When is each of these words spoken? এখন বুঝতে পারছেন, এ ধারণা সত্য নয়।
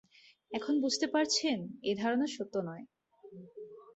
এখন 0.51 0.73
বুঝতে 0.81 1.07
পারছেন, 1.07 1.57
এ 1.83 1.91
ধারণা 1.95 2.27
সত্য 2.27 2.55
নয়। 2.59 2.85